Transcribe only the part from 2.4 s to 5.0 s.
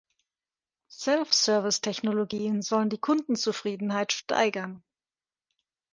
sollen die Kundenzufriedenheit steigern.